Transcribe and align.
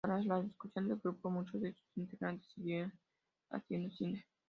Tras 0.03 0.25
la 0.25 0.41
disolución 0.41 0.87
del 0.87 0.97
grupo 0.97 1.29
muchos 1.29 1.61
de 1.61 1.73
sus 1.75 1.97
integrantes 1.97 2.51
siguieron 2.55 2.91
haciendo 3.51 3.91
cine. 3.91 4.25